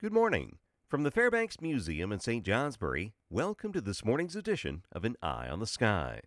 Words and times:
Good 0.00 0.12
morning. 0.12 0.58
From 0.86 1.02
the 1.02 1.10
Fairbanks 1.10 1.60
Museum 1.60 2.12
in 2.12 2.20
St. 2.20 2.46
Johnsbury, 2.46 3.14
welcome 3.28 3.72
to 3.72 3.80
this 3.80 4.04
morning's 4.04 4.36
edition 4.36 4.84
of 4.92 5.04
An 5.04 5.16
Eye 5.20 5.48
on 5.48 5.58
the 5.58 5.66
Sky. 5.66 6.20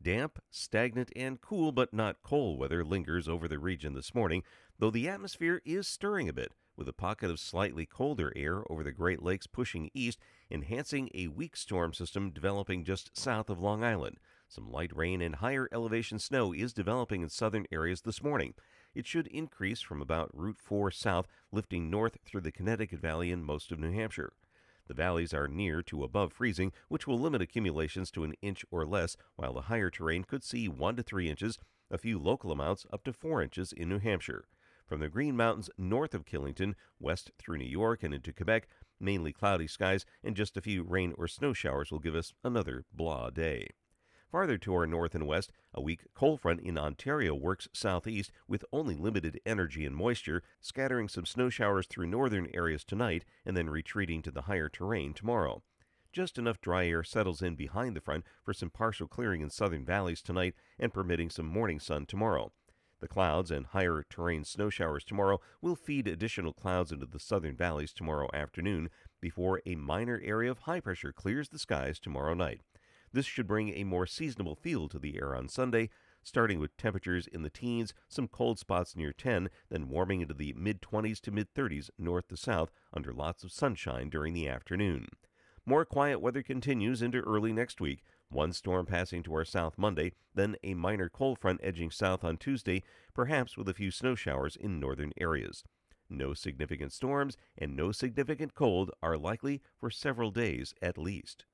Damp, 0.00 0.38
stagnant, 0.48 1.10
and 1.16 1.40
cool 1.40 1.72
but 1.72 1.92
not 1.92 2.22
cold 2.22 2.60
weather 2.60 2.84
lingers 2.84 3.28
over 3.28 3.48
the 3.48 3.58
region 3.58 3.94
this 3.94 4.14
morning, 4.14 4.44
though 4.78 4.92
the 4.92 5.08
atmosphere 5.08 5.60
is 5.64 5.88
stirring 5.88 6.28
a 6.28 6.32
bit, 6.32 6.52
with 6.76 6.88
a 6.88 6.92
pocket 6.92 7.32
of 7.32 7.40
slightly 7.40 7.84
colder 7.84 8.32
air 8.36 8.62
over 8.70 8.84
the 8.84 8.92
Great 8.92 9.24
Lakes 9.24 9.48
pushing 9.48 9.90
east, 9.92 10.20
enhancing 10.48 11.10
a 11.12 11.26
weak 11.26 11.56
storm 11.56 11.92
system 11.92 12.30
developing 12.30 12.84
just 12.84 13.18
south 13.18 13.50
of 13.50 13.58
Long 13.58 13.82
Island. 13.82 14.18
Some 14.46 14.70
light 14.70 14.94
rain 14.94 15.20
and 15.20 15.34
higher 15.34 15.68
elevation 15.72 16.20
snow 16.20 16.52
is 16.52 16.72
developing 16.72 17.22
in 17.22 17.28
southern 17.28 17.66
areas 17.72 18.02
this 18.02 18.22
morning. 18.22 18.54
It 18.94 19.06
should 19.06 19.28
increase 19.28 19.80
from 19.80 20.02
about 20.02 20.36
Route 20.36 20.58
4 20.58 20.90
south, 20.90 21.28
lifting 21.52 21.90
north 21.90 22.18
through 22.24 22.40
the 22.40 22.50
Connecticut 22.50 22.98
Valley 22.98 23.30
and 23.30 23.44
most 23.44 23.70
of 23.70 23.78
New 23.78 23.92
Hampshire. 23.92 24.32
The 24.88 24.94
valleys 24.94 25.32
are 25.32 25.46
near 25.46 25.82
to 25.84 26.02
above 26.02 26.32
freezing, 26.32 26.72
which 26.88 27.06
will 27.06 27.18
limit 27.18 27.40
accumulations 27.40 28.10
to 28.10 28.24
an 28.24 28.34
inch 28.42 28.64
or 28.72 28.84
less, 28.84 29.16
while 29.36 29.52
the 29.52 29.62
higher 29.62 29.90
terrain 29.90 30.24
could 30.24 30.42
see 30.42 30.66
1 30.66 30.96
to 30.96 31.02
3 31.04 31.30
inches, 31.30 31.58
a 31.90 31.98
few 31.98 32.18
local 32.18 32.50
amounts 32.50 32.86
up 32.92 33.04
to 33.04 33.12
4 33.12 33.42
inches 33.42 33.72
in 33.72 33.88
New 33.88 34.00
Hampshire. 34.00 34.46
From 34.86 34.98
the 34.98 35.08
Green 35.08 35.36
Mountains 35.36 35.70
north 35.78 36.12
of 36.12 36.24
Killington, 36.24 36.74
west 36.98 37.30
through 37.38 37.58
New 37.58 37.64
York 37.64 38.02
and 38.02 38.12
into 38.12 38.32
Quebec, 38.32 38.66
mainly 38.98 39.32
cloudy 39.32 39.68
skies 39.68 40.04
and 40.24 40.34
just 40.34 40.56
a 40.56 40.60
few 40.60 40.82
rain 40.82 41.14
or 41.16 41.28
snow 41.28 41.52
showers 41.52 41.92
will 41.92 42.00
give 42.00 42.16
us 42.16 42.32
another 42.42 42.84
blah 42.92 43.30
day. 43.30 43.68
Farther 44.30 44.58
to 44.58 44.74
our 44.74 44.86
north 44.86 45.16
and 45.16 45.26
west, 45.26 45.50
a 45.74 45.82
weak 45.82 46.02
cold 46.14 46.40
front 46.40 46.60
in 46.60 46.78
Ontario 46.78 47.34
works 47.34 47.66
southeast 47.72 48.30
with 48.46 48.64
only 48.72 48.94
limited 48.94 49.40
energy 49.44 49.84
and 49.84 49.96
moisture, 49.96 50.44
scattering 50.60 51.08
some 51.08 51.26
snow 51.26 51.50
showers 51.50 51.88
through 51.88 52.06
northern 52.06 52.48
areas 52.54 52.84
tonight 52.84 53.24
and 53.44 53.56
then 53.56 53.68
retreating 53.68 54.22
to 54.22 54.30
the 54.30 54.42
higher 54.42 54.68
terrain 54.68 55.14
tomorrow. 55.14 55.64
Just 56.12 56.38
enough 56.38 56.60
dry 56.60 56.86
air 56.86 57.02
settles 57.02 57.42
in 57.42 57.56
behind 57.56 57.96
the 57.96 58.00
front 58.00 58.24
for 58.44 58.54
some 58.54 58.70
partial 58.70 59.08
clearing 59.08 59.40
in 59.40 59.50
southern 59.50 59.84
valleys 59.84 60.22
tonight 60.22 60.54
and 60.78 60.94
permitting 60.94 61.28
some 61.28 61.46
morning 61.46 61.80
sun 61.80 62.06
tomorrow. 62.06 62.52
The 63.00 63.08
clouds 63.08 63.50
and 63.50 63.66
higher 63.66 64.04
terrain 64.08 64.44
snow 64.44 64.70
showers 64.70 65.02
tomorrow 65.02 65.40
will 65.60 65.74
feed 65.74 66.06
additional 66.06 66.52
clouds 66.52 66.92
into 66.92 67.06
the 67.06 67.18
southern 67.18 67.56
valleys 67.56 67.92
tomorrow 67.92 68.28
afternoon 68.32 68.90
before 69.20 69.60
a 69.66 69.74
minor 69.74 70.20
area 70.22 70.52
of 70.52 70.60
high 70.60 70.80
pressure 70.80 71.12
clears 71.12 71.48
the 71.48 71.58
skies 71.58 71.98
tomorrow 71.98 72.34
night. 72.34 72.60
This 73.12 73.26
should 73.26 73.46
bring 73.46 73.70
a 73.70 73.84
more 73.84 74.06
seasonable 74.06 74.54
feel 74.54 74.88
to 74.88 74.98
the 74.98 75.16
air 75.16 75.34
on 75.34 75.48
Sunday, 75.48 75.90
starting 76.22 76.60
with 76.60 76.76
temperatures 76.76 77.26
in 77.26 77.42
the 77.42 77.50
teens, 77.50 77.92
some 78.08 78.28
cold 78.28 78.58
spots 78.58 78.94
near 78.94 79.12
10, 79.12 79.50
then 79.68 79.88
warming 79.88 80.20
into 80.20 80.34
the 80.34 80.52
mid 80.52 80.80
20s 80.80 81.20
to 81.22 81.30
mid 81.30 81.52
30s 81.52 81.90
north 81.98 82.28
to 82.28 82.36
south 82.36 82.70
under 82.92 83.12
lots 83.12 83.42
of 83.42 83.50
sunshine 83.50 84.10
during 84.10 84.32
the 84.32 84.48
afternoon. 84.48 85.08
More 85.66 85.84
quiet 85.84 86.20
weather 86.20 86.42
continues 86.42 87.02
into 87.02 87.20
early 87.20 87.52
next 87.52 87.80
week. 87.80 88.02
One 88.28 88.52
storm 88.52 88.86
passing 88.86 89.24
to 89.24 89.34
our 89.34 89.44
south 89.44 89.76
Monday, 89.76 90.12
then 90.34 90.56
a 90.62 90.74
minor 90.74 91.08
cold 91.08 91.38
front 91.38 91.60
edging 91.64 91.90
south 91.90 92.22
on 92.22 92.36
Tuesday, 92.36 92.84
perhaps 93.12 93.56
with 93.56 93.68
a 93.68 93.74
few 93.74 93.90
snow 93.90 94.14
showers 94.14 94.54
in 94.54 94.78
northern 94.78 95.12
areas. 95.20 95.64
No 96.08 96.32
significant 96.34 96.92
storms 96.92 97.36
and 97.58 97.74
no 97.74 97.92
significant 97.92 98.54
cold 98.54 98.90
are 99.02 99.18
likely 99.18 99.62
for 99.78 99.90
several 99.90 100.30
days 100.30 100.74
at 100.80 100.96
least. 100.96 101.44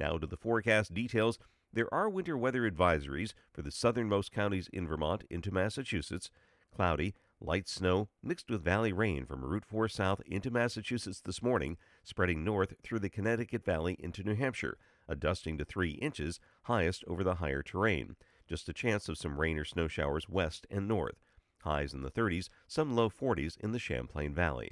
Now 0.00 0.16
to 0.16 0.26
the 0.26 0.38
forecast 0.38 0.94
details. 0.94 1.38
There 1.74 1.92
are 1.92 2.08
winter 2.08 2.36
weather 2.36 2.68
advisories 2.68 3.34
for 3.52 3.60
the 3.60 3.70
southernmost 3.70 4.32
counties 4.32 4.70
in 4.72 4.88
Vermont 4.88 5.24
into 5.28 5.52
Massachusetts. 5.52 6.30
Cloudy, 6.74 7.14
light 7.38 7.68
snow 7.68 8.08
mixed 8.22 8.48
with 8.48 8.64
valley 8.64 8.94
rain 8.94 9.26
from 9.26 9.44
Route 9.44 9.66
4 9.66 9.88
south 9.88 10.22
into 10.24 10.50
Massachusetts 10.50 11.20
this 11.20 11.42
morning, 11.42 11.76
spreading 12.02 12.42
north 12.42 12.72
through 12.82 13.00
the 13.00 13.10
Connecticut 13.10 13.62
Valley 13.62 13.94
into 13.98 14.22
New 14.22 14.34
Hampshire, 14.34 14.78
a 15.06 15.14
dusting 15.14 15.58
to 15.58 15.66
3 15.66 15.90
inches, 15.90 16.40
highest 16.62 17.04
over 17.06 17.22
the 17.22 17.34
higher 17.34 17.62
terrain. 17.62 18.16
Just 18.48 18.70
a 18.70 18.72
chance 18.72 19.06
of 19.06 19.18
some 19.18 19.38
rain 19.38 19.58
or 19.58 19.66
snow 19.66 19.86
showers 19.86 20.30
west 20.30 20.66
and 20.70 20.88
north. 20.88 21.20
Highs 21.58 21.92
in 21.92 22.00
the 22.00 22.10
30s, 22.10 22.48
some 22.66 22.96
low 22.96 23.10
40s 23.10 23.58
in 23.58 23.72
the 23.72 23.78
Champlain 23.78 24.32
Valley. 24.34 24.70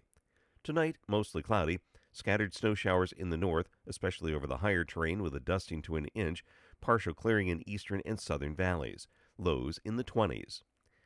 Tonight, 0.64 0.96
mostly 1.06 1.42
cloudy. 1.42 1.80
Scattered 2.12 2.54
snow 2.54 2.74
showers 2.74 3.12
in 3.12 3.30
the 3.30 3.36
north, 3.36 3.68
especially 3.86 4.34
over 4.34 4.46
the 4.46 4.58
higher 4.58 4.84
terrain 4.84 5.22
with 5.22 5.34
a 5.34 5.40
dusting 5.40 5.82
to 5.82 5.96
an 5.96 6.06
inch, 6.14 6.44
partial 6.80 7.14
clearing 7.14 7.48
in 7.48 7.68
eastern 7.68 8.02
and 8.04 8.18
southern 8.18 8.54
valleys. 8.54 9.06
Lows 9.36 9.78
in 9.84 9.96
the 9.96 10.04
20s. 10.04 10.62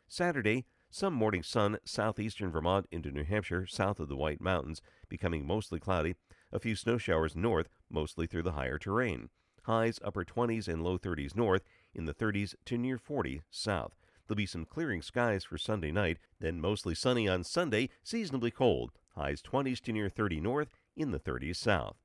Saturday, 0.08 0.64
some 0.90 1.14
morning 1.14 1.42
sun 1.42 1.78
southeastern 1.84 2.50
Vermont 2.50 2.86
into 2.90 3.10
New 3.10 3.24
Hampshire, 3.24 3.66
south 3.66 3.98
of 3.98 4.08
the 4.08 4.16
White 4.16 4.40
Mountains, 4.40 4.82
becoming 5.08 5.46
mostly 5.46 5.80
cloudy. 5.80 6.14
A 6.52 6.58
few 6.58 6.76
snow 6.76 6.98
showers 6.98 7.34
north, 7.34 7.68
mostly 7.90 8.26
through 8.26 8.42
the 8.42 8.52
higher 8.52 8.78
terrain. 8.78 9.30
Highs 9.62 9.98
upper 10.04 10.24
20s 10.24 10.68
and 10.68 10.82
low 10.82 10.98
30s 10.98 11.34
north, 11.34 11.62
in 11.94 12.04
the 12.04 12.14
30s 12.14 12.54
to 12.66 12.76
near 12.78 12.98
40 12.98 13.42
south. 13.50 13.96
There'll 14.26 14.36
be 14.36 14.46
some 14.46 14.64
clearing 14.64 15.02
skies 15.02 15.44
for 15.44 15.58
Sunday 15.58 15.92
night, 15.92 16.18
then 16.40 16.60
mostly 16.60 16.94
sunny 16.94 17.28
on 17.28 17.44
Sunday, 17.44 17.88
seasonably 18.02 18.50
cold. 18.50 18.92
Highs 19.14 19.42
20s 19.42 19.80
to 19.80 19.92
near 19.92 20.08
30 20.08 20.40
north, 20.40 20.68
in 20.96 21.10
the 21.10 21.20
30s 21.20 21.56
south. 21.56 21.96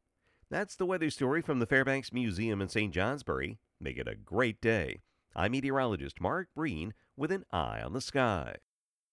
That's 0.50 0.76
the 0.76 0.86
weather 0.86 1.10
story 1.10 1.42
from 1.42 1.60
the 1.60 1.66
Fairbanks 1.66 2.14
Museum 2.14 2.62
in 2.62 2.70
St. 2.70 2.94
Johnsbury. 2.94 3.60
Make 3.80 3.98
it 3.98 4.08
a 4.08 4.16
great 4.16 4.62
day. 4.62 5.02
I'm 5.36 5.52
meteorologist 5.52 6.22
Mark 6.22 6.48
Breen 6.56 6.94
with 7.16 7.32
an 7.32 7.44
eye 7.52 7.82
on 7.82 7.94
the 7.94 8.02
sky. 8.02 8.56